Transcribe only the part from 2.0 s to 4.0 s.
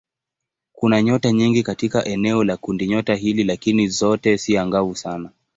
eneo la kundinyota hili lakini